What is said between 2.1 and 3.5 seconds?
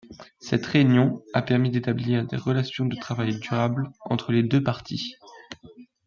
des relations de travail